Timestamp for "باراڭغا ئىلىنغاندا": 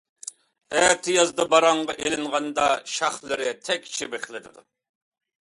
1.51-2.65